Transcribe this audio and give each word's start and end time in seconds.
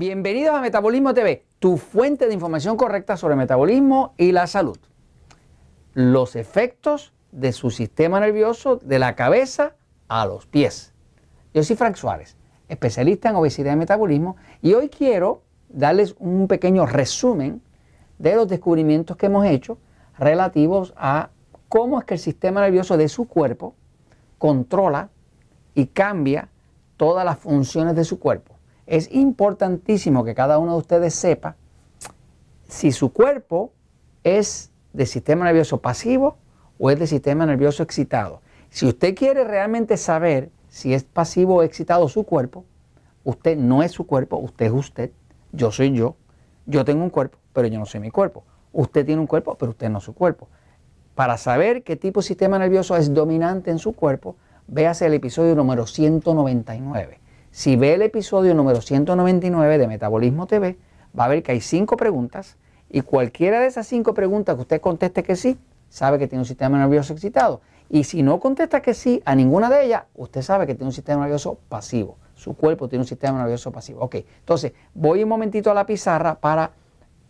Bienvenidos 0.00 0.54
a 0.54 0.62
Metabolismo 0.62 1.12
TV, 1.12 1.44
tu 1.58 1.76
fuente 1.76 2.26
de 2.26 2.32
información 2.32 2.78
correcta 2.78 3.18
sobre 3.18 3.36
metabolismo 3.36 4.14
y 4.16 4.32
la 4.32 4.46
salud. 4.46 4.78
Los 5.92 6.36
efectos 6.36 7.12
de 7.32 7.52
su 7.52 7.70
sistema 7.70 8.18
nervioso 8.18 8.76
de 8.76 8.98
la 8.98 9.14
cabeza 9.14 9.76
a 10.08 10.24
los 10.24 10.46
pies. 10.46 10.94
Yo 11.52 11.62
soy 11.62 11.76
Frank 11.76 11.96
Suárez, 11.96 12.38
especialista 12.70 13.28
en 13.28 13.36
obesidad 13.36 13.74
y 13.74 13.76
metabolismo, 13.76 14.36
y 14.62 14.72
hoy 14.72 14.88
quiero 14.88 15.42
darles 15.68 16.14
un 16.18 16.48
pequeño 16.48 16.86
resumen 16.86 17.60
de 18.18 18.36
los 18.36 18.48
descubrimientos 18.48 19.18
que 19.18 19.26
hemos 19.26 19.44
hecho 19.44 19.76
relativos 20.18 20.94
a 20.96 21.28
cómo 21.68 21.98
es 21.98 22.06
que 22.06 22.14
el 22.14 22.20
sistema 22.20 22.62
nervioso 22.62 22.96
de 22.96 23.10
su 23.10 23.28
cuerpo 23.28 23.74
controla 24.38 25.10
y 25.74 25.88
cambia 25.88 26.48
todas 26.96 27.22
las 27.22 27.38
funciones 27.38 27.94
de 27.94 28.04
su 28.04 28.18
cuerpo 28.18 28.59
es 28.90 29.08
importantísimo 29.12 30.24
que 30.24 30.34
cada 30.34 30.58
uno 30.58 30.72
de 30.72 30.78
ustedes 30.78 31.14
sepa 31.14 31.54
si 32.66 32.90
su 32.90 33.12
cuerpo 33.12 33.70
es 34.24 34.72
de 34.92 35.06
sistema 35.06 35.44
nervioso 35.44 35.80
pasivo 35.80 36.38
o 36.76 36.90
es 36.90 36.98
de 36.98 37.06
sistema 37.06 37.46
nervioso 37.46 37.84
excitado. 37.84 38.42
Si 38.68 38.86
usted 38.86 39.14
quiere 39.14 39.44
realmente 39.44 39.96
saber 39.96 40.50
si 40.68 40.92
es 40.92 41.04
pasivo 41.04 41.56
o 41.56 41.62
excitado 41.62 42.08
su 42.08 42.24
cuerpo, 42.24 42.64
usted 43.22 43.56
no 43.56 43.84
es 43.84 43.92
su 43.92 44.08
cuerpo, 44.08 44.38
usted 44.38 44.66
es 44.66 44.72
usted, 44.72 45.12
yo 45.52 45.70
soy 45.70 45.92
yo, 45.92 46.16
yo 46.66 46.84
tengo 46.84 47.04
un 47.04 47.10
cuerpo, 47.10 47.38
pero 47.52 47.68
yo 47.68 47.78
no 47.78 47.86
soy 47.86 48.00
mi 48.00 48.10
cuerpo. 48.10 48.42
Usted 48.72 49.06
tiene 49.06 49.20
un 49.20 49.28
cuerpo, 49.28 49.54
pero 49.54 49.70
usted 49.70 49.88
no 49.88 49.98
es 49.98 50.04
su 50.04 50.14
cuerpo. 50.14 50.48
Para 51.14 51.36
saber 51.38 51.84
qué 51.84 51.94
tipo 51.94 52.22
de 52.22 52.26
sistema 52.26 52.58
nervioso 52.58 52.96
es 52.96 53.14
dominante 53.14 53.70
en 53.70 53.78
su 53.78 53.92
cuerpo, 53.92 54.34
véase 54.66 55.06
el 55.06 55.14
episodio 55.14 55.54
número 55.54 55.86
199. 55.86 57.19
Si 57.52 57.74
ve 57.74 57.94
el 57.94 58.02
episodio 58.02 58.54
número 58.54 58.80
199 58.80 59.78
de 59.78 59.88
Metabolismo 59.88 60.46
TV, 60.46 60.78
va 61.18 61.24
a 61.24 61.28
ver 61.28 61.42
que 61.42 61.50
hay 61.50 61.60
cinco 61.60 61.96
preguntas 61.96 62.56
y 62.88 63.00
cualquiera 63.00 63.58
de 63.58 63.66
esas 63.66 63.88
cinco 63.88 64.14
preguntas 64.14 64.54
que 64.54 64.60
usted 64.60 64.80
conteste 64.80 65.24
que 65.24 65.34
sí, 65.34 65.58
sabe 65.88 66.20
que 66.20 66.28
tiene 66.28 66.42
un 66.42 66.46
sistema 66.46 66.78
nervioso 66.78 67.12
excitado. 67.12 67.60
Y 67.88 68.04
si 68.04 68.22
no 68.22 68.38
contesta 68.38 68.82
que 68.82 68.94
sí 68.94 69.20
a 69.24 69.34
ninguna 69.34 69.68
de 69.68 69.84
ellas, 69.84 70.04
usted 70.14 70.42
sabe 70.42 70.64
que 70.64 70.76
tiene 70.76 70.86
un 70.86 70.92
sistema 70.92 71.22
nervioso 71.22 71.58
pasivo. 71.68 72.18
Su 72.36 72.54
cuerpo 72.54 72.88
tiene 72.88 73.02
un 73.02 73.08
sistema 73.08 73.40
nervioso 73.40 73.72
pasivo. 73.72 74.00
Ok, 74.00 74.16
entonces 74.38 74.72
voy 74.94 75.24
un 75.24 75.28
momentito 75.28 75.72
a 75.72 75.74
la 75.74 75.86
pizarra 75.86 76.36
para 76.36 76.70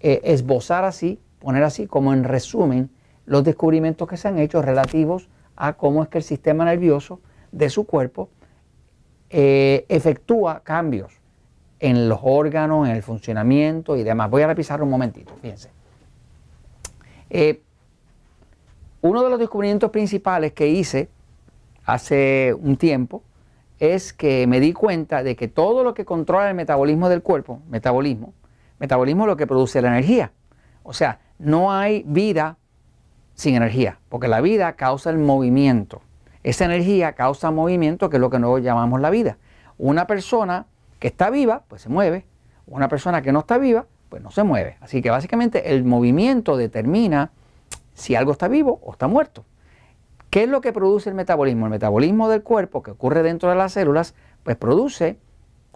eh, 0.01 0.21
esbozar 0.25 0.85
así, 0.85 1.19
poner 1.39 1.63
así 1.63 1.87
como 1.87 2.13
en 2.13 2.25
resumen 2.25 2.91
los 3.25 3.43
descubrimientos 3.43 4.07
que 4.07 4.19
se 4.19 4.29
han 4.29 4.39
hecho 4.39 4.61
relativos 4.61 5.31
a 5.57 5.73
cómo 5.73 6.03
es 6.03 6.11
que 6.11 6.19
el 6.19 6.25
sistema 6.25 6.67
nervioso 6.67 7.21
de 7.53 7.71
su 7.71 7.87
cuerpo 7.87 8.29
eh, 9.31 9.87
efectúa 9.89 10.61
cambios 10.65 11.21
en 11.79 12.09
los 12.09 12.21
órganos, 12.23 12.89
en 12.89 12.97
el 12.97 13.03
funcionamiento 13.03 13.97
y 13.97 14.03
demás. 14.03 14.29
Voy 14.31 14.43
a 14.43 14.47
repisar 14.47 14.83
un 14.83 14.91
momentito, 14.91 15.33
fíjense. 15.41 15.71
Eh, 17.31 17.63
uno 19.03 19.23
de 19.23 19.31
los 19.31 19.39
descubrimientos 19.39 19.91
principales 19.91 20.53
que 20.53 20.69
hice 20.69 21.09
hace 21.85 22.55
un 22.61 22.77
tiempo 22.77 23.23
es 23.79 24.13
que 24.13 24.47
me 24.47 24.61
di 24.61 24.75
cuenta 24.75 25.23
de 25.23 25.37
que 25.37 25.49
todo 25.49 25.83
lo 25.85 25.95
que 25.95 26.05
controla 26.05 26.51
el 26.51 26.55
metabolismo 26.55 27.09
del 27.09 27.23
cuerpo, 27.23 27.63
metabolismo, 27.69 28.35
metabolismo 28.79 29.25
es 29.25 29.29
lo 29.29 29.37
que 29.37 29.47
produce 29.47 29.81
la 29.81 29.89
energía. 29.89 30.33
O 30.83 30.93
sea, 30.93 31.21
no 31.39 31.73
hay 31.73 32.05
vida 32.07 32.59
sin 33.35 33.55
energía, 33.55 33.99
porque 34.11 34.29
la 34.29 34.43
vida 34.43 34.75
causa 34.75 35.09
el 35.09 35.19
movimiento. 35.19 36.03
Esa 36.43 36.65
energía 36.65 37.13
causa 37.13 37.51
movimiento, 37.51 38.09
que 38.09 38.17
es 38.17 38.21
lo 38.21 38.31
que 38.31 38.39
nosotros 38.39 38.65
llamamos 38.65 39.01
la 39.01 39.11
vida. 39.11 39.39
Una 39.79 40.07
persona 40.07 40.67
que 40.99 41.09
está 41.09 41.31
viva, 41.31 41.65
pues 41.69 41.83
se 41.83 41.89
mueve. 41.89 42.27
Una 42.67 42.89
persona 42.89 43.23
que 43.23 43.33
no 43.33 43.41
está 43.41 43.59
viva, 43.59 43.87
pues 44.09 44.23
no 44.23 44.31
se 44.31 44.43
mueve. 44.43 44.77
Así 44.81 45.03
que 45.03 45.11
básicamente 45.11 45.75
el 45.75 45.85
movimiento 45.85 46.57
determina 46.57 47.31
si 47.95 48.15
algo 48.15 48.33
está 48.33 48.49
vivo 48.49 48.81
o 48.83 48.93
está 48.93 49.09
muerto. 49.09 49.45
¿Qué 50.31 50.45
es 50.45 50.49
lo 50.49 50.61
que 50.61 50.73
produce 50.73 51.11
el 51.11 51.17
metabolismo? 51.17 51.67
El 51.67 51.71
metabolismo 51.71 52.29
del 52.29 52.43
cuerpo 52.43 52.83
que 52.83 52.93
ocurre 52.93 53.23
dentro 53.23 53.51
de 53.51 53.57
las 53.57 53.73
células, 53.73 54.15
pues 54.45 54.57
produce 54.57 55.19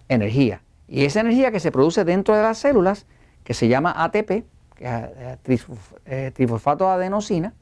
energía. 0.08 0.62
Y 0.86 1.04
esa 1.04 1.20
energía 1.20 1.50
que 1.50 1.60
se 1.60 1.72
produce 1.72 2.04
dentro 2.04 2.36
de 2.36 2.42
las 2.42 2.58
células, 2.58 3.06
que 3.42 3.52
se 3.52 3.68
llama 3.68 3.94
ATP, 3.96 4.44
que 4.76 5.10
es 5.48 5.66
eh, 6.06 6.30
trifosfato 6.32 6.84
de 6.86 6.92
adenosina, 6.92 7.54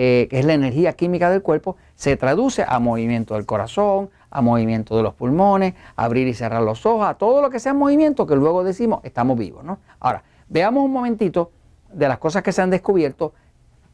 eh, 0.00 0.28
que 0.30 0.38
es 0.38 0.44
la 0.44 0.54
energía 0.54 0.92
química 0.92 1.28
del 1.28 1.42
cuerpo, 1.42 1.76
se 1.96 2.16
traduce 2.16 2.64
a 2.64 2.78
movimiento 2.78 3.34
del 3.34 3.46
corazón, 3.46 4.10
a 4.30 4.40
movimiento 4.40 4.96
de 4.96 5.02
los 5.02 5.12
pulmones, 5.14 5.74
abrir 5.96 6.28
y 6.28 6.34
cerrar 6.34 6.62
los 6.62 6.86
ojos, 6.86 7.04
a 7.04 7.14
todo 7.14 7.42
lo 7.42 7.50
que 7.50 7.58
sea 7.58 7.74
movimiento 7.74 8.24
que 8.24 8.36
luego 8.36 8.62
decimos 8.62 9.00
estamos 9.02 9.36
vivos. 9.36 9.64
¿no? 9.64 9.80
Ahora, 9.98 10.22
veamos 10.48 10.84
un 10.84 10.92
momentito 10.92 11.50
de 11.92 12.06
las 12.06 12.18
cosas 12.18 12.44
que 12.44 12.52
se 12.52 12.62
han 12.62 12.70
descubierto, 12.70 13.34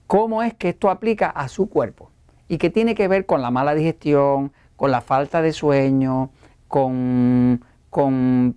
cómo 0.07 0.43
es 0.43 0.53
que 0.53 0.69
esto 0.69 0.91
aplica 0.91 1.31
a 1.31 1.49
su 1.49 1.71
cuerpo 1.71 2.11
y 2.49 2.59
que 2.59 2.69
tiene 2.69 2.95
que 2.95 3.09
ver 3.09 3.25
con 3.25 3.41
la 3.41 3.51
mala 3.51 3.75
digestión, 3.75 4.53
con 4.77 4.91
la 4.91 5.01
falta 5.01 5.41
de 5.41 5.55
sueño, 5.55 6.29
con 6.69 7.61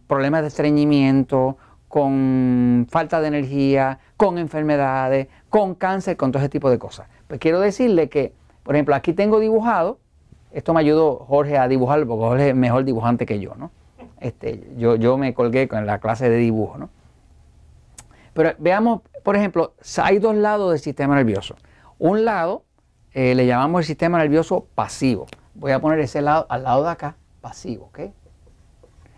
problemas 0.06 0.42
de 0.42 0.50
estreñimiento, 0.50 1.56
con 1.88 2.88
falta 2.90 3.22
de 3.22 3.30
energía, 3.30 4.00
con 4.18 4.40
enfermedades, 4.40 5.28
con 5.50 5.76
cáncer, 5.76 6.18
con 6.18 6.32
todo 6.32 6.42
ese 6.42 6.50
tipo 6.50 6.70
de 6.70 6.80
cosas. 6.80 7.08
Pues 7.28 7.40
quiero 7.40 7.60
decirle 7.60 8.10
que, 8.10 8.34
por 8.64 8.76
ejemplo, 8.76 8.96
aquí 8.96 9.14
tengo 9.14 9.40
dibujado, 9.40 10.00
esto 10.52 10.74
me 10.74 10.80
ayudó 10.80 11.26
Jorge 11.28 11.58
a 11.58 11.68
dibujar, 11.68 12.06
porque 12.06 12.24
Jorge 12.24 12.50
es 12.50 12.56
mejor 12.56 12.84
dibujante 12.84 13.26
que 13.26 13.40
yo, 13.40 13.54
¿no? 13.56 13.72
Este, 14.20 14.68
yo, 14.78 14.96
yo 14.96 15.18
me 15.18 15.34
colgué 15.34 15.68
con 15.68 15.86
la 15.86 16.00
clase 16.00 16.30
de 16.30 16.38
dibujo, 16.38 16.78
¿no? 16.78 16.90
Pero 18.34 18.54
veamos, 18.58 19.02
por 19.24 19.36
ejemplo, 19.36 19.74
hay 20.02 20.20
dos 20.20 20.36
lados 20.36 20.72
del 20.72 20.80
sistema 20.80 21.16
nervioso. 21.16 21.56
Un 22.00 22.26
lado 22.26 22.64
eh, 23.14 23.36
le 23.36 23.46
llamamos 23.46 23.82
el 23.82 23.86
sistema 23.86 24.18
nervioso 24.20 24.68
pasivo. 24.76 25.28
Voy 25.56 25.72
a 25.72 25.80
poner 25.80 26.00
ese 26.00 26.22
lado 26.22 26.46
al 26.50 26.64
lado 26.64 26.84
de 26.84 26.90
acá, 26.90 27.16
pasivo, 27.42 27.86
¿ok? 27.86 28.00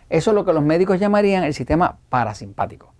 Eso 0.09 0.31
es 0.31 0.35
lo 0.35 0.45
que 0.45 0.53
los 0.53 0.63
médicos 0.63 0.99
llamarían 0.99 1.43
el 1.43 1.53
sistema 1.53 1.97
parasimpático. 2.09 2.93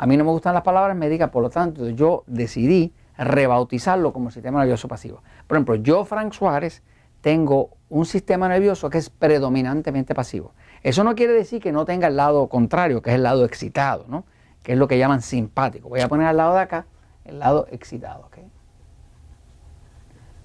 A 0.00 0.06
mí 0.06 0.16
no 0.16 0.24
me 0.24 0.30
gustan 0.30 0.54
las 0.54 0.62
palabras 0.62 0.96
médicas, 0.96 1.28
por 1.28 1.42
lo 1.42 1.50
tanto 1.50 1.86
yo 1.90 2.24
decidí 2.26 2.94
rebautizarlo 3.18 4.14
como 4.14 4.30
sistema 4.30 4.60
nervioso 4.60 4.88
pasivo. 4.88 5.22
Por 5.46 5.58
ejemplo, 5.58 5.74
yo, 5.74 6.06
Frank 6.06 6.32
Suárez, 6.32 6.82
tengo 7.20 7.76
un 7.90 8.06
sistema 8.06 8.48
nervioso 8.48 8.88
que 8.88 8.96
es 8.96 9.10
predominantemente 9.10 10.14
pasivo. 10.14 10.54
Eso 10.82 11.04
no 11.04 11.14
quiere 11.14 11.34
decir 11.34 11.60
que 11.60 11.70
no 11.70 11.84
tenga 11.84 12.06
el 12.06 12.16
lado 12.16 12.48
contrario, 12.48 13.02
que 13.02 13.10
es 13.10 13.16
el 13.16 13.24
lado 13.24 13.44
excitado, 13.44 14.06
¿no? 14.08 14.24
que 14.62 14.72
es 14.72 14.78
lo 14.78 14.88
que 14.88 14.96
llaman 14.96 15.20
simpático. 15.20 15.90
Voy 15.90 16.00
a 16.00 16.08
poner 16.08 16.28
al 16.28 16.38
lado 16.38 16.54
de 16.54 16.60
acá 16.60 16.86
el 17.26 17.38
lado 17.38 17.66
excitado. 17.70 18.30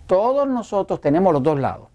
Todos 0.05 0.49
nosotros 0.49 0.99
tenemos 0.99 1.31
los 1.31 1.41
dos 1.41 1.57
lados, 1.57 1.87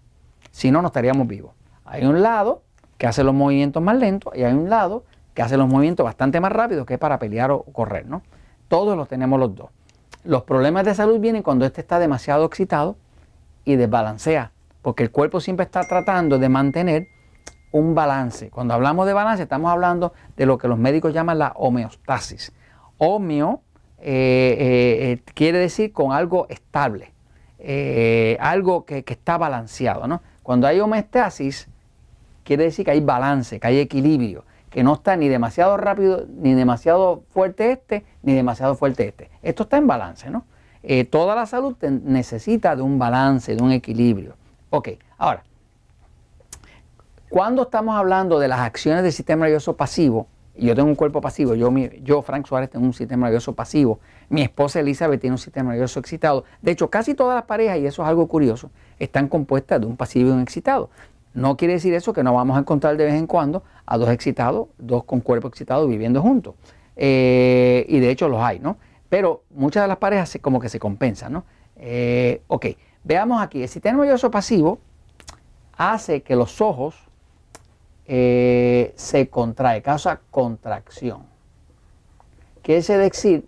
si 0.49 0.71
no, 0.71 0.81
no 0.81 0.87
estaríamos 0.87 1.27
vivos. 1.27 1.51
Hay 1.85 2.05
un 2.05 2.23
lado 2.23 2.63
que 2.97 3.05
hace 3.05 3.23
los 3.23 3.35
movimientos 3.35 3.83
más 3.83 3.97
lentos 3.97 4.35
y 4.35 4.45
hay 4.45 4.53
un 4.53 4.67
lado 4.67 5.03
hace 5.41 5.57
los 5.57 5.67
movimientos 5.67 6.03
bastante 6.03 6.39
más 6.39 6.51
rápidos, 6.51 6.85
que 6.85 6.97
para 6.97 7.19
pelear 7.19 7.51
o 7.51 7.63
correr. 7.63 8.05
¿no? 8.05 8.21
Todos 8.67 8.95
los 8.95 9.07
tenemos 9.07 9.39
los 9.39 9.55
dos. 9.55 9.69
Los 10.23 10.43
problemas 10.43 10.85
de 10.85 10.93
salud 10.93 11.19
vienen 11.19 11.43
cuando 11.43 11.65
este 11.65 11.81
está 11.81 11.99
demasiado 11.99 12.45
excitado 12.45 12.95
y 13.65 13.75
desbalancea, 13.75 14.51
porque 14.81 15.03
el 15.03 15.11
cuerpo 15.11 15.39
siempre 15.39 15.65
está 15.65 15.81
tratando 15.81 16.37
de 16.37 16.49
mantener 16.49 17.07
un 17.71 17.95
balance. 17.95 18.49
Cuando 18.49 18.73
hablamos 18.73 19.07
de 19.07 19.13
balance 19.13 19.43
estamos 19.43 19.71
hablando 19.71 20.13
de 20.35 20.45
lo 20.45 20.57
que 20.57 20.67
los 20.67 20.77
médicos 20.77 21.13
llaman 21.13 21.39
la 21.39 21.53
homeostasis. 21.55 22.51
Homeo 22.97 23.61
eh, 23.99 24.57
eh, 24.59 25.11
eh, 25.11 25.23
quiere 25.33 25.57
decir 25.57 25.91
con 25.91 26.11
algo 26.11 26.47
estable, 26.49 27.13
algo 28.39 28.85
que, 28.85 29.03
que, 29.03 29.13
está 29.13 29.37
balanceado. 29.37 30.07
¿no? 30.07 30.21
Cuando 30.43 30.67
hay 30.67 30.79
homeostasis, 30.79 31.67
quiere 32.43 32.65
decir 32.65 32.85
que 32.85 32.91
hay 32.91 32.99
balance, 32.99 33.59
que 33.59 33.67
hay 33.67 33.79
equilibrio 33.79 34.43
que 34.71 34.83
no 34.83 34.93
está 34.93 35.15
ni 35.17 35.27
demasiado 35.27 35.77
rápido, 35.77 36.25
ni 36.27 36.55
demasiado 36.55 37.23
fuerte 37.29 37.73
este, 37.73 38.05
ni 38.23 38.33
demasiado 38.33 38.73
fuerte 38.75 39.09
este. 39.09 39.29
Esto 39.43 39.63
está 39.63 39.77
en 39.77 39.85
balance, 39.85 40.29
¿no? 40.31 40.45
Eh, 40.81 41.03
toda 41.03 41.35
la 41.35 41.45
salud 41.45 41.75
necesita 41.81 42.75
de 42.75 42.81
un 42.81 42.97
balance, 42.97 43.55
de 43.55 43.61
un 43.61 43.71
equilibrio. 43.71 44.35
Ok, 44.71 44.89
ahora, 45.17 45.43
cuando 47.29 47.63
estamos 47.63 47.95
hablando 47.95 48.39
de 48.39 48.47
las 48.47 48.61
acciones 48.61 49.03
del 49.03 49.11
sistema 49.11 49.45
nervioso 49.45 49.75
pasivo, 49.75 50.27
yo 50.55 50.73
tengo 50.73 50.87
un 50.87 50.95
cuerpo 50.95 51.21
pasivo, 51.21 51.53
yo, 51.55 51.69
yo, 52.03 52.21
Frank 52.21 52.47
Suárez, 52.47 52.69
tengo 52.69 52.85
un 52.85 52.93
sistema 52.93 53.27
nervioso 53.27 53.53
pasivo, 53.53 53.99
mi 54.29 54.41
esposa 54.41 54.79
Elizabeth 54.79 55.19
tiene 55.19 55.33
un 55.33 55.37
sistema 55.37 55.71
nervioso 55.71 55.99
excitado. 55.99 56.45
De 56.61 56.71
hecho, 56.71 56.89
casi 56.89 57.13
todas 57.13 57.35
las 57.35 57.45
parejas, 57.45 57.77
y 57.77 57.85
eso 57.85 58.03
es 58.03 58.07
algo 58.07 58.27
curioso, 58.27 58.71
están 58.99 59.27
compuestas 59.27 59.81
de 59.81 59.87
un 59.87 59.97
pasivo 59.97 60.29
y 60.29 60.31
un 60.31 60.41
excitado. 60.41 60.89
No 61.33 61.55
quiere 61.55 61.75
decir 61.75 61.93
eso 61.93 62.13
que 62.13 62.23
no 62.23 62.33
vamos 62.33 62.57
a 62.57 62.59
encontrar 62.59 62.97
de 62.97 63.05
vez 63.05 63.13
en 63.13 63.27
cuando 63.27 63.63
a 63.85 63.97
dos 63.97 64.09
excitados, 64.09 64.67
dos 64.77 65.05
con 65.05 65.21
cuerpo 65.21 65.47
excitado 65.47 65.87
viviendo 65.87 66.21
juntos. 66.21 66.55
Eh, 66.95 67.85
y 67.87 67.99
de 67.99 68.09
hecho 68.09 68.27
los 68.27 68.41
hay, 68.41 68.59
¿no? 68.59 68.77
Pero 69.09 69.43
muchas 69.49 69.83
de 69.83 69.87
las 69.87 69.97
parejas 69.97 70.37
como 70.41 70.59
que 70.59 70.69
se 70.69 70.79
compensan, 70.79 71.33
¿no? 71.33 71.45
Eh, 71.77 72.41
ok, 72.47 72.67
veamos 73.03 73.41
aquí, 73.41 73.63
el 73.63 73.69
sistema 73.69 73.99
nervioso 73.99 74.29
pasivo 74.29 74.79
hace 75.77 76.21
que 76.21 76.35
los 76.35 76.61
ojos 76.61 76.95
eh, 78.05 78.93
se 78.95 79.29
contrae, 79.29 79.81
causa 79.81 80.19
contracción. 80.31 81.23
Quiere 82.61 82.81
decir 82.81 83.47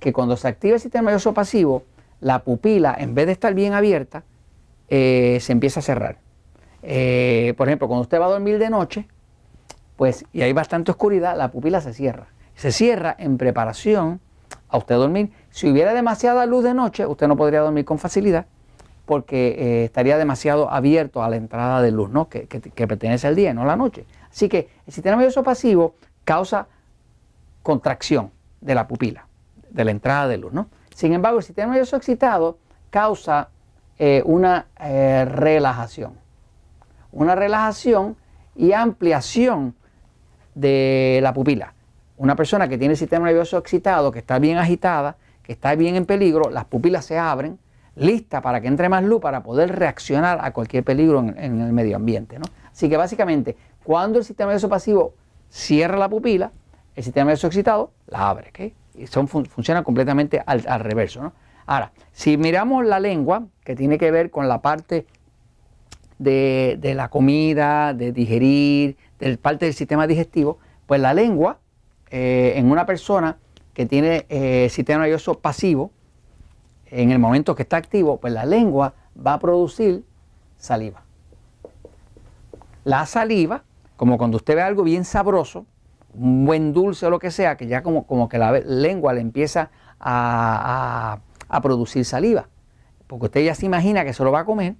que 0.00 0.12
cuando 0.12 0.36
se 0.36 0.48
activa 0.48 0.74
el 0.74 0.80
sistema 0.80 1.10
nervioso 1.10 1.32
pasivo, 1.32 1.84
la 2.20 2.40
pupila, 2.40 2.94
en 2.98 3.14
vez 3.14 3.26
de 3.26 3.32
estar 3.32 3.54
bien 3.54 3.72
abierta, 3.72 4.24
se 4.88 5.46
empieza 5.48 5.80
a 5.80 5.82
cerrar. 5.82 6.21
Eh, 6.82 7.54
por 7.56 7.68
ejemplo, 7.68 7.88
cuando 7.88 8.02
usted 8.02 8.20
va 8.20 8.26
a 8.26 8.30
dormir 8.30 8.58
de 8.58 8.70
noche, 8.70 9.08
pues, 9.96 10.24
y 10.32 10.42
hay 10.42 10.52
bastante 10.52 10.90
oscuridad, 10.90 11.36
la 11.36 11.50
pupila 11.50 11.80
se 11.80 11.94
cierra. 11.94 12.26
Se 12.54 12.72
cierra 12.72 13.14
en 13.18 13.38
preparación 13.38 14.20
a 14.68 14.78
usted 14.78 14.96
dormir. 14.96 15.32
Si 15.50 15.70
hubiera 15.70 15.94
demasiada 15.94 16.44
luz 16.46 16.64
de 16.64 16.74
noche, 16.74 17.06
usted 17.06 17.28
no 17.28 17.36
podría 17.36 17.60
dormir 17.60 17.84
con 17.84 17.98
facilidad 17.98 18.46
porque 19.04 19.48
eh, 19.58 19.84
estaría 19.84 20.16
demasiado 20.16 20.70
abierto 20.70 21.22
a 21.22 21.28
la 21.28 21.36
entrada 21.36 21.82
de 21.82 21.90
luz, 21.90 22.10
¿no? 22.10 22.28
Que, 22.28 22.46
pertenece 22.46 23.26
al 23.26 23.36
día, 23.36 23.52
no 23.52 23.62
a 23.62 23.66
la 23.66 23.76
noche. 23.76 24.06
Así 24.30 24.48
que 24.48 24.68
el 24.86 24.92
sistema 24.92 25.16
nervioso 25.16 25.42
pasivo 25.42 25.94
causa 26.24 26.68
contracción 27.62 28.30
de 28.60 28.74
la 28.74 28.86
pupila, 28.86 29.26
de 29.70 29.84
la 29.84 29.90
entrada 29.90 30.28
de 30.28 30.38
luz, 30.38 30.52
¿no? 30.52 30.68
Sin 30.94 31.12
embargo, 31.12 31.38
el 31.38 31.44
sistema 31.44 31.72
nervioso 31.72 31.96
excitado 31.96 32.58
causa 32.90 33.48
eh, 33.98 34.22
una 34.24 34.66
relajación, 34.78 36.14
una 37.12 37.34
relajación 37.34 38.16
y 38.56 38.72
ampliación 38.72 39.74
de 40.54 41.20
la 41.22 41.32
pupila. 41.32 41.74
Una 42.16 42.36
persona 42.36 42.68
que 42.68 42.78
tiene 42.78 42.92
el 42.92 42.98
sistema 42.98 43.26
nervioso 43.26 43.58
excitado, 43.58 44.12
que 44.12 44.18
está 44.18 44.38
bien 44.38 44.58
agitada, 44.58 45.16
que 45.42 45.52
está 45.52 45.74
bien 45.74 45.96
en 45.96 46.06
peligro, 46.06 46.50
las 46.50 46.64
pupilas 46.64 47.04
se 47.04 47.18
abren, 47.18 47.58
lista 47.94 48.40
para 48.40 48.60
que 48.60 48.68
entre 48.68 48.88
más 48.88 49.04
luz 49.04 49.20
para 49.20 49.42
poder 49.42 49.76
reaccionar 49.76 50.38
a 50.42 50.52
cualquier 50.52 50.84
peligro 50.84 51.20
en, 51.20 51.60
el 51.60 51.72
medio 51.72 51.96
ambiente. 51.96 52.38
¿no? 52.38 52.44
Así 52.70 52.88
que 52.88 52.96
básicamente, 52.96 53.56
cuando 53.84 54.18
el 54.18 54.24
sistema 54.24 54.48
nervioso 54.48 54.68
pasivo 54.68 55.14
cierra 55.50 55.98
la 55.98 56.08
pupila, 56.08 56.52
el 56.94 57.04
sistema 57.04 57.26
nervioso 57.26 57.46
excitado 57.46 57.92
la 58.06 58.30
abre. 58.30 58.48
¿okay? 58.50 58.74
Y 58.94 59.06
son, 59.06 59.28
funciona 59.28 59.82
completamente 59.82 60.42
al, 60.44 60.62
reverso. 60.80 61.22
¿no? 61.22 61.32
Ahora, 61.66 61.92
si 62.12 62.36
miramos 62.36 62.84
la 62.86 63.00
lengua, 63.00 63.46
que 63.64 63.74
tiene 63.74 63.98
que 63.98 64.10
ver 64.10 64.30
con 64.30 64.48
la 64.48 64.62
parte 64.62 65.06
de, 66.18 66.92
la 66.94 67.08
comida, 67.08 67.94
de 67.94 68.12
digerir, 68.12 68.96
del 69.18 69.38
parte 69.38 69.66
del 69.66 69.74
sistema 69.74 70.06
digestivo, 70.06 70.58
pues 70.86 71.00
la 71.00 71.14
lengua 71.14 71.58
eh, 72.10 72.54
en 72.56 72.70
una 72.70 72.86
persona 72.86 73.38
que 73.74 73.86
tiene 73.86 74.26
eh, 74.28 74.68
sistema 74.70 75.00
nervioso 75.00 75.38
pasivo, 75.38 75.90
en 76.86 77.10
el 77.10 77.18
momento 77.18 77.54
que 77.54 77.62
está 77.62 77.78
activo, 77.78 78.18
pues 78.18 78.32
la 78.32 78.44
lengua 78.44 78.94
va 79.14 79.34
a 79.34 79.38
producir 79.38 80.04
saliva. 80.58 81.02
La 82.84 83.06
saliva, 83.06 83.62
como 83.96 84.18
cuando 84.18 84.36
usted 84.36 84.56
ve 84.56 84.62
algo 84.62 84.82
bien 84.82 85.04
sabroso, 85.04 85.64
un 86.14 86.44
buen 86.44 86.72
dulce 86.72 87.06
o 87.06 87.10
lo 87.10 87.18
que 87.18 87.30
sea, 87.30 87.56
que 87.56 87.66
ya 87.66 87.82
como, 87.82 88.06
como 88.06 88.28
que 88.28 88.38
la 88.38 88.52
lengua 88.60 89.12
le 89.12 89.20
empieza 89.20 89.70
a, 90.00 91.20
producir 91.62 92.04
saliva. 92.04 92.48
Porque 93.06 93.26
usted 93.26 93.44
ya 93.44 93.54
se 93.54 93.66
imagina 93.66 94.04
que 94.04 94.12
se 94.12 94.24
lo 94.24 94.32
va 94.32 94.40
a 94.40 94.44
comer 94.44 94.74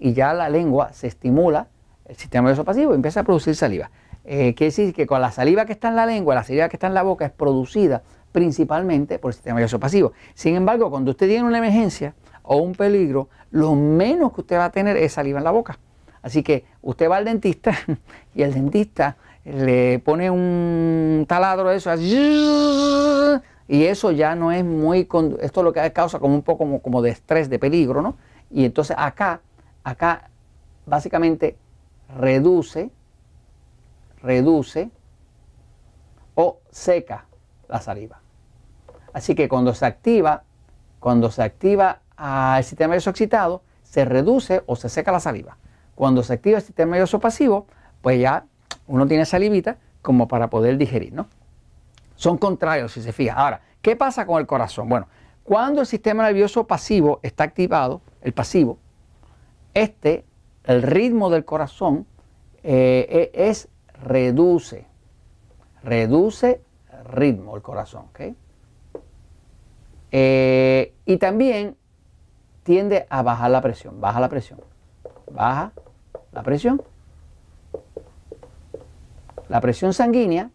y 0.00 0.14
ya 0.14 0.32
la 0.34 0.48
lengua 0.48 0.92
se 0.92 1.06
estimula, 1.06 1.68
el 2.06 2.16
sistema 2.16 2.48
nervioso 2.48 2.64
pasivo 2.64 2.92
y 2.92 2.96
empieza 2.96 3.20
a 3.20 3.22
producir 3.22 3.54
saliva. 3.54 3.90
Eh, 4.24 4.54
quiere 4.54 4.70
decir 4.70 4.94
que 4.94 5.06
con 5.06 5.20
la 5.20 5.30
saliva 5.30 5.66
que 5.66 5.72
está 5.72 5.88
en 5.88 5.96
la 5.96 6.06
lengua, 6.06 6.34
la 6.34 6.42
saliva 6.42 6.68
que 6.68 6.76
está 6.76 6.88
en 6.88 6.94
la 6.94 7.02
boca 7.02 7.26
es 7.26 7.30
producida 7.30 8.02
principalmente 8.32 9.18
por 9.18 9.30
el 9.30 9.34
sistema 9.34 9.56
nervioso 9.56 9.78
pasivo. 9.78 10.12
Sin 10.34 10.56
embargo, 10.56 10.90
cuando 10.90 11.12
usted 11.12 11.28
tiene 11.28 11.44
una 11.44 11.58
emergencia 11.58 12.14
o 12.42 12.56
un 12.56 12.74
peligro, 12.74 13.28
lo 13.50 13.74
menos 13.74 14.32
que 14.32 14.40
usted 14.40 14.56
va 14.56 14.66
a 14.66 14.70
tener 14.70 14.96
es 14.96 15.12
saliva 15.12 15.38
en 15.38 15.44
la 15.44 15.50
boca. 15.50 15.78
Así 16.22 16.42
que 16.42 16.64
usted 16.82 17.10
va 17.10 17.16
al 17.16 17.24
dentista 17.24 17.76
y 18.34 18.42
el 18.42 18.52
dentista 18.52 19.16
le 19.44 19.98
pone 20.00 20.30
un 20.30 21.24
taladro 21.28 21.70
de 21.70 21.76
eso 21.76 21.90
y 23.68 23.84
eso 23.84 24.10
ya 24.10 24.34
no 24.34 24.52
es 24.52 24.64
muy 24.64 25.08
esto 25.40 25.62
lo 25.62 25.72
que 25.72 25.92
causa 25.92 26.18
como 26.18 26.34
un 26.34 26.42
poco 26.42 26.58
como, 26.58 26.82
como 26.82 27.00
de 27.00 27.10
estrés 27.10 27.48
de 27.48 27.58
peligro 27.58 28.02
no 28.02 28.16
y 28.50 28.66
entonces 28.66 28.96
acá 28.98 29.40
acá 29.84 30.30
básicamente 30.86 31.56
reduce 32.16 32.90
reduce 34.22 34.90
o 36.34 36.60
seca 36.70 37.26
la 37.68 37.80
saliva. 37.80 38.20
Así 39.12 39.34
que 39.34 39.48
cuando 39.48 39.74
se 39.74 39.86
activa, 39.86 40.44
cuando 40.98 41.30
se 41.30 41.42
activa 41.42 42.00
el 42.56 42.64
sistema 42.64 42.92
nervioso 42.92 43.10
excitado, 43.10 43.62
se 43.82 44.04
reduce 44.04 44.62
o 44.66 44.76
se 44.76 44.88
seca 44.88 45.12
la 45.12 45.20
saliva. 45.20 45.56
Cuando 45.94 46.22
se 46.22 46.34
activa 46.34 46.58
el 46.58 46.64
sistema 46.64 46.92
nervioso 46.92 47.18
pasivo, 47.18 47.66
pues 48.02 48.20
ya 48.20 48.44
uno 48.86 49.06
tiene 49.06 49.24
salivita 49.24 49.78
como 50.02 50.28
para 50.28 50.48
poder 50.48 50.76
digerir, 50.78 51.12
¿no? 51.12 51.26
Son 52.14 52.38
contrarios, 52.38 52.92
si 52.92 53.02
se 53.02 53.12
fija. 53.12 53.34
Ahora, 53.34 53.60
¿qué 53.82 53.96
pasa 53.96 54.26
con 54.26 54.38
el 54.40 54.46
corazón? 54.46 54.88
Bueno, 54.88 55.08
cuando 55.42 55.80
el 55.80 55.86
sistema 55.86 56.24
nervioso 56.24 56.66
pasivo 56.66 57.18
está 57.22 57.44
activado, 57.44 58.02
el 58.22 58.32
pasivo, 58.32 58.78
este, 59.74 60.24
el 60.64 60.82
ritmo 60.82 61.30
del 61.30 61.44
corazón 61.44 62.06
eh, 62.62 63.30
e, 63.34 63.48
es 63.48 63.68
reduce, 64.02 64.86
reduce 65.82 66.60
ritmo 67.04 67.56
el 67.56 67.62
corazón. 67.62 68.06
Eh, 70.12 70.94
y 71.06 71.16
también 71.18 71.76
tiende 72.62 73.06
a 73.08 73.22
bajar 73.22 73.50
la 73.50 73.60
presión, 73.60 74.00
baja 74.00 74.20
la 74.20 74.28
presión, 74.28 74.60
baja 75.32 75.72
la 76.32 76.42
presión. 76.42 76.82
La 79.48 79.60
presión 79.60 79.92
sanguínea, 79.92 80.50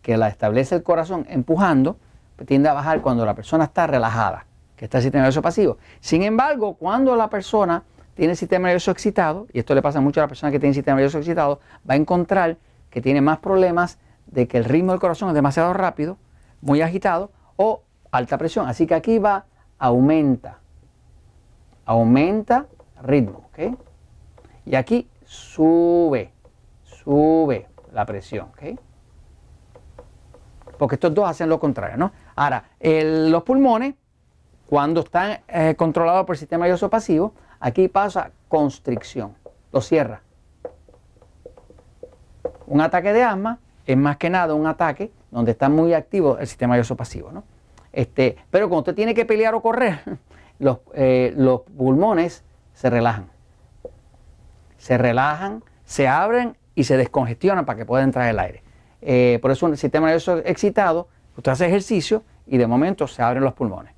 que 0.00 0.16
la 0.16 0.28
establece 0.28 0.74
el 0.74 0.82
corazón 0.82 1.26
empujando, 1.28 1.96
pues 2.36 2.48
tiende 2.48 2.68
a 2.68 2.72
bajar 2.72 3.02
cuando 3.02 3.26
la 3.26 3.34
persona 3.34 3.64
está 3.64 3.86
relajada, 3.86 4.46
que 4.76 4.86
está 4.86 4.98
el 4.98 5.02
sistema 5.02 5.22
nervioso 5.22 5.42
pasivo. 5.42 5.76
Sin 6.00 6.22
embargo, 6.22 6.74
cuando 6.74 7.14
la 7.14 7.28
persona 7.28 7.84
tiene 8.14 8.32
el 8.32 8.36
sistema 8.36 8.68
nervioso 8.68 8.90
excitado, 8.90 9.46
y 9.52 9.58
esto 9.58 9.74
le 9.74 9.82
pasa 9.82 10.00
mucho 10.00 10.20
a 10.20 10.24
la 10.24 10.28
persona 10.28 10.52
que 10.52 10.58
tiene 10.58 10.70
el 10.70 10.74
sistema 10.74 10.96
nervioso 10.96 11.18
excitado, 11.18 11.60
va 11.88 11.94
a 11.94 11.96
encontrar 11.96 12.58
que 12.90 13.00
tiene 13.00 13.20
más 13.20 13.38
problemas 13.38 13.98
de 14.26 14.46
que 14.48 14.58
el 14.58 14.64
ritmo 14.64 14.92
del 14.92 15.00
corazón 15.00 15.28
es 15.28 15.34
demasiado 15.34 15.72
rápido, 15.72 16.18
muy 16.60 16.82
agitado 16.82 17.30
o 17.56 17.82
alta 18.10 18.38
presión. 18.38 18.68
Así 18.68 18.86
que 18.86 18.94
aquí 18.94 19.18
va, 19.18 19.46
aumenta, 19.78 20.58
aumenta 21.84 22.66
ritmo, 23.02 23.48
¿ok? 23.48 23.78
Y 24.66 24.74
aquí 24.76 25.08
sube, 25.24 26.32
sube 26.82 27.66
la 27.92 28.06
presión, 28.06 28.48
¿ok? 28.50 28.78
Porque 30.78 30.96
estos 30.96 31.14
dos 31.14 31.28
hacen 31.28 31.48
lo 31.48 31.58
contrario, 31.58 31.96
¿no? 31.96 32.12
Ahora, 32.34 32.64
los 32.80 33.42
pulmones, 33.42 33.94
cuando 34.66 35.00
están 35.00 35.40
eh, 35.48 35.74
controlados 35.76 36.24
por 36.26 36.34
el 36.34 36.40
sistema 36.40 36.64
nervioso 36.64 36.88
pasivo, 36.88 37.34
aquí 37.62 37.88
pasa 37.88 38.32
constricción, 38.48 39.34
lo 39.72 39.80
cierra. 39.80 40.20
Un 42.66 42.80
ataque 42.80 43.12
de 43.12 43.22
asma 43.22 43.60
es 43.86 43.96
más 43.96 44.16
que 44.16 44.28
nada 44.28 44.54
un 44.54 44.66
ataque 44.66 45.10
donde 45.30 45.52
está 45.52 45.68
muy 45.68 45.94
activo 45.94 46.38
el 46.38 46.46
sistema 46.46 46.74
nervioso 46.74 46.96
pasivo. 46.96 47.30
¿no? 47.32 47.44
Este, 47.92 48.36
pero 48.50 48.68
cuando 48.68 48.80
usted 48.80 48.94
tiene 48.94 49.14
que 49.14 49.24
pelear 49.24 49.54
o 49.54 49.62
correr, 49.62 50.00
los, 50.58 50.78
eh, 50.94 51.32
los 51.36 51.62
pulmones 51.62 52.44
se 52.74 52.90
relajan. 52.90 53.30
Se 54.76 54.98
relajan, 54.98 55.62
se 55.84 56.08
abren 56.08 56.56
y 56.74 56.84
se 56.84 56.96
descongestionan 56.96 57.64
para 57.64 57.78
que 57.78 57.86
pueda 57.86 58.02
entrar 58.02 58.28
el 58.28 58.38
aire. 58.40 58.62
Eh, 59.00 59.38
por 59.40 59.52
eso 59.52 59.68
el 59.68 59.76
sistema 59.78 60.06
nervioso 60.06 60.38
excitado, 60.38 61.08
usted 61.36 61.52
hace 61.52 61.66
ejercicio 61.66 62.24
y 62.46 62.58
de 62.58 62.66
momento 62.66 63.06
se 63.06 63.22
abren 63.22 63.44
los 63.44 63.54
pulmones. 63.54 63.94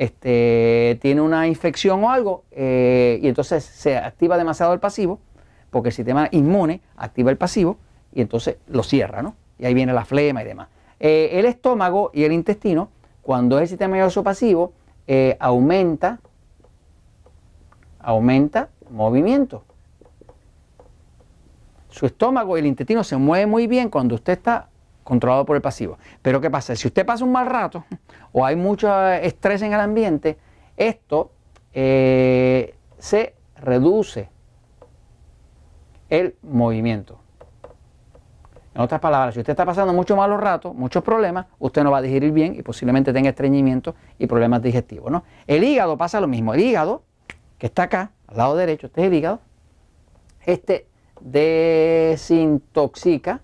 Este, 0.00 0.98
tiene 1.02 1.20
una 1.20 1.46
infección 1.46 2.02
o 2.02 2.10
algo 2.10 2.44
eh, 2.52 3.20
y 3.22 3.28
entonces 3.28 3.62
se 3.62 3.98
activa 3.98 4.38
demasiado 4.38 4.72
el 4.72 4.80
pasivo, 4.80 5.20
porque 5.68 5.90
el 5.90 5.94
sistema 5.94 6.26
inmune 6.30 6.80
activa 6.96 7.30
el 7.30 7.36
pasivo 7.36 7.76
y 8.10 8.22
entonces 8.22 8.56
lo 8.66 8.82
cierra, 8.82 9.20
¿no? 9.20 9.36
Y 9.58 9.66
ahí 9.66 9.74
viene 9.74 9.92
la 9.92 10.06
flema 10.06 10.42
y 10.42 10.46
demás. 10.46 10.68
Eh, 11.00 11.32
el 11.34 11.44
estómago 11.44 12.10
y 12.14 12.24
el 12.24 12.32
intestino, 12.32 12.88
cuando 13.20 13.58
es 13.58 13.64
el 13.64 13.68
sistema 13.68 13.96
nervioso 13.96 14.24
pasivo, 14.24 14.72
eh, 15.06 15.36
aumenta, 15.38 16.18
aumenta 17.98 18.70
movimiento. 18.88 19.64
Su 21.90 22.06
estómago 22.06 22.56
y 22.56 22.60
el 22.60 22.66
intestino 22.68 23.04
se 23.04 23.18
mueven 23.18 23.50
muy 23.50 23.66
bien 23.66 23.90
cuando 23.90 24.14
usted 24.14 24.32
está 24.32 24.70
controlado 25.04 25.44
por 25.44 25.56
el 25.56 25.62
pasivo. 25.62 25.98
Pero 26.22 26.40
¿qué 26.40 26.50
pasa? 26.50 26.76
Si 26.76 26.86
usted 26.86 27.04
pasa 27.04 27.24
un 27.24 27.32
mal 27.32 27.46
rato 27.46 27.84
o 28.32 28.44
hay 28.44 28.56
mucho 28.56 29.08
estrés 29.08 29.62
en 29.62 29.72
el 29.72 29.80
ambiente, 29.80 30.38
esto 30.76 31.32
eh, 31.72 32.74
se 32.98 33.34
reduce 33.56 34.28
el 36.08 36.36
movimiento. 36.42 37.18
En 38.74 38.82
otras 38.82 39.00
palabras, 39.00 39.34
si 39.34 39.40
usted 39.40 39.52
está 39.52 39.66
pasando 39.66 39.92
muchos 39.92 40.16
malos 40.16 40.40
ratos, 40.40 40.74
muchos 40.74 41.02
problemas, 41.02 41.46
usted 41.58 41.82
no 41.82 41.90
va 41.90 41.98
a 41.98 42.02
digerir 42.02 42.32
bien 42.32 42.54
y 42.54 42.62
posiblemente 42.62 43.12
tenga 43.12 43.30
estreñimiento 43.30 43.96
y 44.18 44.26
problemas 44.26 44.62
digestivos. 44.62 45.10
¿no? 45.10 45.24
El 45.46 45.64
hígado 45.64 45.96
pasa 45.96 46.20
lo 46.20 46.28
mismo. 46.28 46.54
El 46.54 46.60
hígado, 46.60 47.02
que 47.58 47.66
está 47.66 47.84
acá, 47.84 48.12
al 48.28 48.36
lado 48.36 48.56
derecho, 48.56 48.86
este 48.86 49.00
es 49.00 49.06
el 49.08 49.14
hígado, 49.14 49.40
este 50.46 50.86
desintoxica 51.20 53.40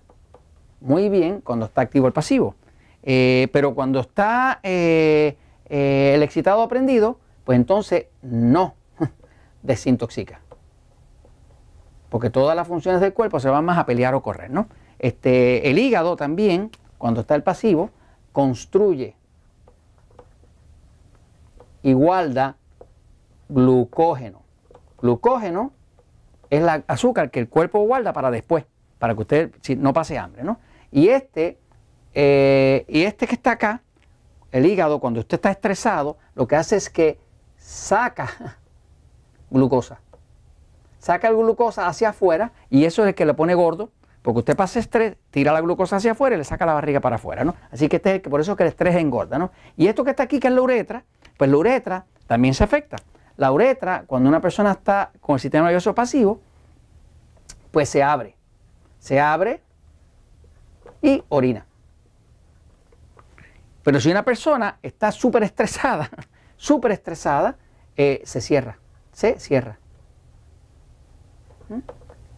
muy 0.79 1.09
bien 1.09 1.41
cuando 1.41 1.65
está 1.65 1.81
activo 1.81 2.07
el 2.07 2.13
pasivo. 2.13 2.55
Eh, 3.03 3.47
pero 3.53 3.73
cuando 3.73 3.99
está 3.99 4.59
eh, 4.63 5.37
eh, 5.69 6.11
el 6.15 6.23
excitado 6.23 6.61
aprendido, 6.61 7.19
pues 7.45 7.55
entonces 7.55 8.07
no 8.21 8.75
desintoxica. 9.63 10.41
Porque 12.09 12.29
todas 12.29 12.55
las 12.55 12.67
funciones 12.67 13.01
del 13.01 13.13
cuerpo 13.13 13.39
se 13.39 13.49
van 13.49 13.65
más 13.65 13.77
a 13.77 13.85
pelear 13.85 14.13
o 14.13 14.21
correr, 14.21 14.49
¿no? 14.49 14.67
Este, 14.99 15.69
el 15.69 15.77
hígado 15.77 16.15
también, 16.15 16.71
cuando 16.97 17.21
está 17.21 17.35
el 17.35 17.43
pasivo, 17.43 17.91
construye 18.31 19.15
y 21.83 21.93
guarda 21.93 22.57
glucógeno. 23.49 24.41
Glucógeno 24.99 25.71
es 26.49 26.61
el 26.61 26.83
azúcar 26.87 27.29
que 27.31 27.39
el 27.39 27.49
cuerpo 27.49 27.79
guarda 27.79 28.13
para 28.13 28.31
después, 28.31 28.65
para 28.99 29.13
que 29.15 29.21
usted 29.21 29.51
no 29.77 29.93
pase 29.93 30.17
hambre, 30.17 30.43
¿no? 30.43 30.59
Y 30.91 31.09
este, 31.09 31.59
eh, 32.13 32.85
y 32.87 33.03
este 33.03 33.27
que 33.27 33.35
está 33.35 33.51
acá, 33.51 33.81
el 34.51 34.65
hígado, 34.65 34.99
cuando 34.99 35.19
usted 35.19 35.35
está 35.35 35.51
estresado, 35.51 36.17
lo 36.35 36.47
que 36.47 36.55
hace 36.55 36.75
es 36.75 36.89
que 36.89 37.19
saca 37.57 38.57
glucosa. 39.49 39.99
Saca 40.99 41.27
el 41.27 41.35
glucosa 41.35 41.87
hacia 41.87 42.09
afuera 42.09 42.51
y 42.69 42.85
eso 42.85 43.03
es 43.03 43.09
el 43.09 43.15
que 43.15 43.25
le 43.25 43.33
pone 43.33 43.53
gordo, 43.55 43.91
porque 44.21 44.39
usted 44.39 44.55
pasa 44.55 44.79
estrés, 44.79 45.15
tira 45.31 45.53
la 45.53 45.61
glucosa 45.61 45.97
hacia 45.97 46.11
afuera 46.13 46.35
y 46.35 46.39
le 46.39 46.43
saca 46.43 46.65
la 46.65 46.73
barriga 46.73 46.99
para 46.99 47.15
afuera, 47.15 47.43
¿no? 47.43 47.55
Así 47.71 47.87
que 47.87 47.97
este 47.97 48.19
por 48.19 48.41
eso 48.41 48.51
es 48.51 48.57
que 48.57 48.63
el 48.63 48.69
estrés 48.69 48.95
engorda, 48.95 49.37
¿no? 49.37 49.51
Y 49.77 49.87
esto 49.87 50.03
que 50.03 50.09
está 50.09 50.23
aquí, 50.23 50.39
que 50.39 50.47
es 50.47 50.53
la 50.53 50.61
uretra, 50.61 51.05
pues 51.37 51.49
la 51.49 51.57
uretra 51.57 52.05
también 52.25 52.53
se 52.53 52.63
afecta. 52.63 52.97
La 53.37 53.51
uretra, 53.51 54.03
cuando 54.07 54.27
una 54.27 54.41
persona 54.41 54.71
está 54.71 55.11
con 55.21 55.35
el 55.35 55.39
sistema 55.39 55.65
nervioso 55.65 55.93
pasivo, 55.93 56.41
pues 57.71 57.87
se 57.87 58.01
abre. 58.01 58.35
Se 58.99 59.19
abre 59.19 59.61
y 61.07 61.23
orina. 61.29 61.65
Pero 63.83 64.01
si 64.01 64.11
una 64.11 64.23
persona 64.23 64.77
está 64.83 65.11
súper 65.11 65.43
estresada, 65.43 66.09
súper 66.57 66.91
estresada, 66.91 67.55
eh, 67.95 68.21
se 68.25 68.41
cierra, 68.41 68.77
se 69.13 69.39
cierra. 69.39 69.79
¿Mm? 71.69 71.79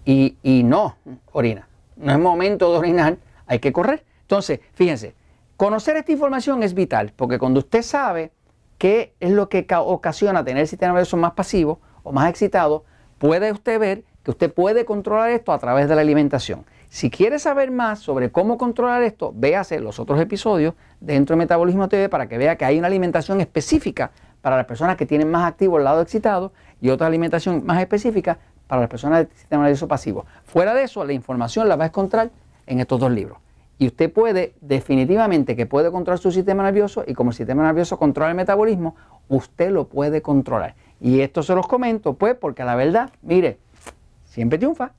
Y, 0.05 0.38
y 0.43 0.63
no 0.63 0.97
orina. 1.31 1.67
No 1.95 2.11
es 2.11 2.19
momento 2.19 2.71
de 2.71 2.77
orinar, 2.77 3.17
hay 3.47 3.59
que 3.59 3.73
correr. 3.73 4.05
Entonces, 4.21 4.59
fíjense, 4.73 5.15
conocer 5.57 5.97
esta 5.97 6.11
información 6.11 6.61
es 6.61 6.75
vital, 6.75 7.11
porque 7.15 7.39
cuando 7.39 7.59
usted 7.59 7.81
sabe 7.81 8.31
qué 8.77 9.15
es 9.19 9.31
lo 9.31 9.49
que 9.49 9.65
ocasiona 9.75 10.43
tener 10.43 10.61
el 10.61 10.67
sistema 10.67 10.93
nervioso 10.93 11.17
más 11.17 11.31
pasivo 11.31 11.79
o 12.03 12.11
más 12.11 12.29
excitado, 12.29 12.85
puede 13.17 13.51
usted 13.51 13.79
ver 13.79 14.03
que 14.23 14.31
usted 14.31 14.53
puede 14.53 14.85
controlar 14.85 15.31
esto 15.31 15.51
a 15.51 15.57
través 15.57 15.89
de 15.89 15.95
la 15.95 16.01
alimentación. 16.01 16.65
Si 16.89 17.12
quiere 17.12 17.38
saber 17.38 17.69
más 17.69 18.00
sobre 18.00 18.31
cómo 18.31 18.58
controlar 18.58 19.03
esto, 19.03 19.31
véase 19.36 19.79
los 19.79 20.00
otros 20.00 20.19
episodios 20.19 20.74
dentro 21.00 21.36
de 21.36 21.38
Metabolismo 21.38 21.88
TV 21.88 22.10
para 22.10 22.27
que 22.27 22.39
vea 22.39 22.58
que 22.58 22.65
hay 22.65 22.79
una 22.79 22.88
alimentación 22.88 23.39
específica 23.41 24.10
para 24.41 24.58
las 24.58 24.65
personas 24.65 24.98
que 24.98 25.05
tienen 25.05 25.29
más 25.29 25.48
activo 25.48 25.77
el 25.77 25.84
lado 25.84 26.01
excitado 26.01 26.51
y 26.81 26.89
otra 26.89 27.05
alimentación 27.05 27.63
más 27.63 27.79
específica 27.79 28.39
para 28.65 28.81
las 28.81 28.89
personas 28.89 29.19
del 29.19 29.38
sistema 29.38 29.63
nervioso 29.63 29.88
pasivo. 29.88 30.25
Fuera 30.46 30.74
de 30.74 30.84
eso, 30.84 31.05
la 31.05 31.13
información 31.13 31.69
la 31.69 31.75
va 31.75 31.84
a 31.84 31.88
encontrar 31.88 32.31
en 32.65 32.79
estos 32.79 33.00
dos 33.00 33.12
libros. 33.12 33.38
Y 33.77 33.86
usted 33.86 34.12
puede, 34.12 34.55
definitivamente 34.60 35.55
que 35.55 35.67
puede 35.67 35.91
controlar 35.91 36.17
su 36.17 36.31
sistema 36.31 36.63
nervioso 36.63 37.03
y 37.05 37.13
como 37.13 37.29
el 37.29 37.36
sistema 37.36 37.63
nervioso 37.63 38.00
controla 38.00 38.31
el 38.31 38.36
metabolismo, 38.36 38.96
usted 39.27 39.69
lo 39.69 39.88
puede 39.88 40.24
controlar. 40.24 40.74
Y 41.00 41.22
esto 41.22 41.43
se 41.43 41.53
los 41.53 41.67
comento, 41.67 42.15
pues, 42.15 42.34
porque 42.34 42.63
la 42.63 42.75
verdad, 42.75 43.12
mire, 43.22 43.60
siempre 44.25 44.58
triunfa. 44.58 44.91